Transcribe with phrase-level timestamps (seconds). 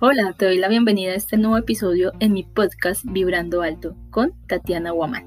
[0.00, 4.32] Hola, te doy la bienvenida a este nuevo episodio en mi podcast Vibrando Alto con
[4.46, 5.24] Tatiana Guamán.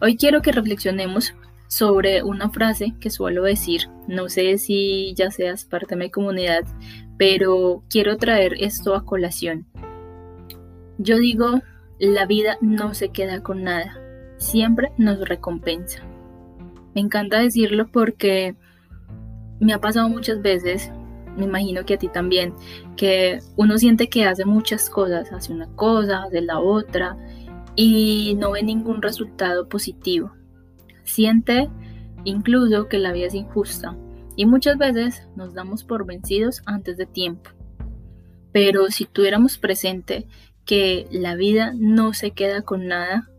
[0.00, 1.34] Hoy quiero que reflexionemos
[1.66, 3.88] sobre una frase que suelo decir.
[4.06, 6.62] No sé si ya seas parte de mi comunidad,
[7.18, 9.66] pero quiero traer esto a colación.
[10.98, 11.62] Yo digo,
[11.98, 13.98] la vida no se queda con nada,
[14.36, 16.04] siempre nos recompensa.
[16.94, 18.54] Me encanta decirlo porque
[19.58, 20.92] me ha pasado muchas veces
[21.36, 22.54] me imagino que a ti también,
[22.96, 27.16] que uno siente que hace muchas cosas, hace una cosa, hace la otra
[27.74, 30.32] y no ve ningún resultado positivo.
[31.04, 31.70] Siente
[32.24, 33.96] incluso que la vida es injusta
[34.36, 37.50] y muchas veces nos damos por vencidos antes de tiempo.
[38.52, 40.26] Pero si tuviéramos presente
[40.64, 43.30] que la vida no se queda con nada,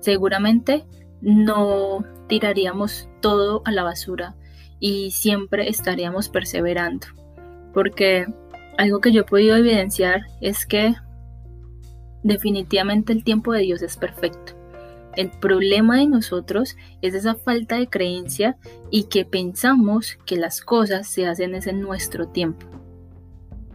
[0.00, 0.84] seguramente
[1.20, 4.36] no tiraríamos todo a la basura
[4.80, 7.06] y siempre estaríamos perseverando
[7.72, 8.26] porque
[8.78, 10.94] algo que yo he podido evidenciar es que
[12.22, 14.54] definitivamente el tiempo de Dios es perfecto.
[15.14, 18.56] El problema de nosotros es esa falta de creencia
[18.90, 22.66] y que pensamos que las cosas se hacen en nuestro tiempo.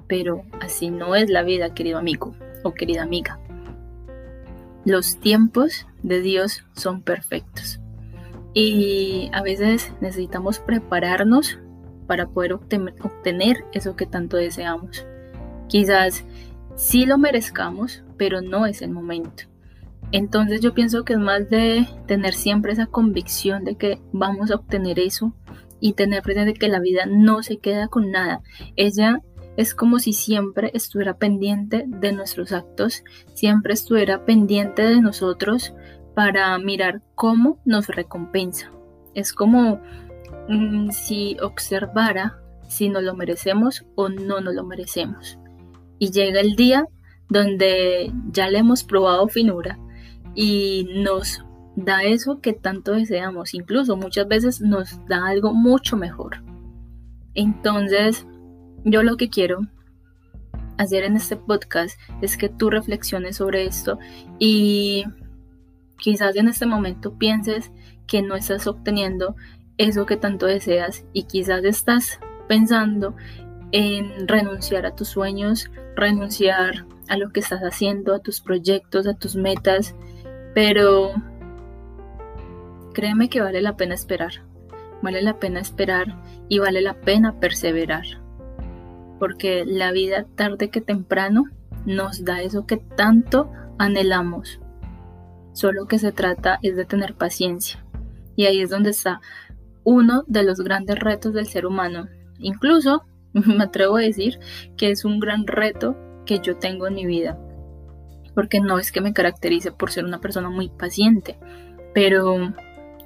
[0.08, 3.40] Pero así no es la vida, querido amigo o querida amiga.
[4.84, 7.80] Los tiempos de Dios son perfectos.
[8.54, 11.60] Y a veces necesitamos prepararnos
[12.08, 15.06] para poder obtener eso que tanto deseamos.
[15.68, 16.26] Quizás
[16.76, 19.44] sí lo merezcamos, pero no es el momento.
[20.12, 24.56] Entonces yo pienso que es más de tener siempre esa convicción de que vamos a
[24.56, 25.34] obtener eso
[25.80, 28.42] y tener presente que la vida no se queda con nada.
[28.78, 29.22] Ella
[29.58, 35.74] es como si siempre estuviera pendiente de nuestros actos, siempre estuviera pendiente de nosotros
[36.16, 38.72] para mirar cómo nos recompensa.
[39.14, 39.82] Es como
[40.48, 45.38] Mm, si observara si nos lo merecemos o no nos lo merecemos.
[46.00, 46.86] Y llega el día
[47.30, 49.80] donde ya le hemos probado finura
[50.36, 51.44] y nos
[51.76, 56.44] da eso que tanto deseamos, incluso muchas veces nos da algo mucho mejor.
[57.34, 58.26] Entonces,
[58.84, 59.62] yo lo que quiero
[60.78, 63.98] hacer en este podcast es que tú reflexiones sobre esto
[64.40, 65.06] y
[65.98, 67.72] quizás en este momento pienses
[68.06, 69.36] que no estás obteniendo
[69.78, 73.16] eso que tanto deseas y quizás estás pensando
[73.72, 79.14] en renunciar a tus sueños, renunciar a lo que estás haciendo, a tus proyectos, a
[79.14, 79.96] tus metas,
[80.54, 81.12] pero
[82.94, 84.44] créeme que vale la pena esperar,
[85.02, 88.06] vale la pena esperar y vale la pena perseverar,
[89.20, 91.46] porque la vida tarde que temprano
[91.86, 94.60] nos da eso que tanto anhelamos,
[95.54, 97.84] solo que se trata es de tener paciencia
[98.38, 99.20] y ahí es donde está
[99.88, 102.10] uno de los grandes retos del ser humano.
[102.40, 104.38] Incluso me atrevo a decir
[104.76, 107.40] que es un gran reto que yo tengo en mi vida.
[108.36, 111.40] Porque no es que me caracterice por ser una persona muy paciente,
[111.94, 112.54] pero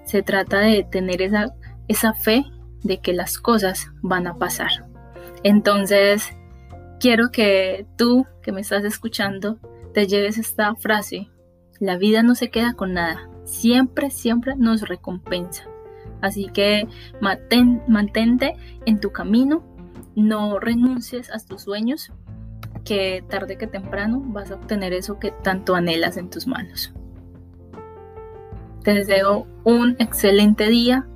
[0.05, 1.53] se trata de tener esa,
[1.87, 2.45] esa fe
[2.81, 4.71] de que las cosas van a pasar.
[5.43, 6.35] Entonces,
[6.99, 9.59] quiero que tú que me estás escuchando
[9.93, 11.29] te lleves esta frase.
[11.79, 13.29] La vida no se queda con nada.
[13.43, 15.70] Siempre, siempre nos recompensa.
[16.21, 16.87] Así que
[17.19, 18.55] mantente
[18.85, 19.63] en tu camino,
[20.15, 22.11] no renuncies a tus sueños,
[22.83, 26.93] que tarde que temprano vas a obtener eso que tanto anhelas en tus manos.
[28.83, 31.07] Te deseo un excelente día.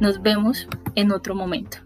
[0.00, 1.78] Nos vemos en otro momento.